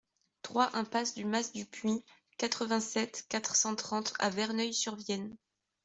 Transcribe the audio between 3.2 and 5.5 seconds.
quatre cent trente à Verneuil-sur-Vienne